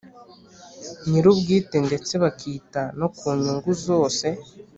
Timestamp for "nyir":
1.07-1.25